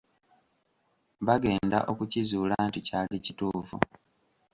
Bagenda 1.27 1.79
okukizuula 1.91 2.55
nti 2.67 2.79
kyali 2.87 3.17
kituufu. 3.25 3.77